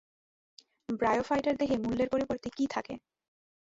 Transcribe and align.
ব্রায়োফাইটার 0.89 1.55
দেহে 1.57 1.75
মূলের 1.83 2.09
পরিবর্তে 2.13 2.47
কী 2.57 2.65
থাকে? 2.67 2.93